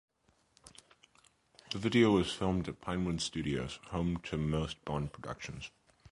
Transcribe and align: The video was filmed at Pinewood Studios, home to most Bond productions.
The 1.69 1.77
video 1.77 2.09
was 2.13 2.33
filmed 2.33 2.67
at 2.67 2.81
Pinewood 2.81 3.21
Studios, 3.21 3.77
home 3.91 4.17
to 4.23 4.35
most 4.35 4.83
Bond 4.83 5.13
productions. 5.13 5.69